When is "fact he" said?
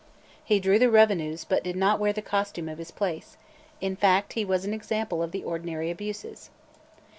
3.95-4.43